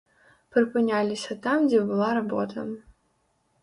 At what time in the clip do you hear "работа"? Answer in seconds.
2.23-2.59